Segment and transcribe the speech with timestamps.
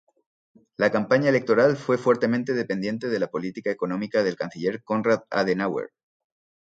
[0.77, 5.91] La campaña electoral fue fuertemente dependiente de la política económica del canciller Konrad Adenauer.